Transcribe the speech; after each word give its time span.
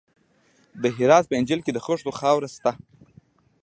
د 0.81 0.83
هرات 0.97 1.25
په 1.27 1.35
انجیل 1.39 1.59
کې 1.63 1.71
د 1.73 1.79
خښتو 1.85 2.11
خاوره 2.19 2.49
شته. 2.55 2.71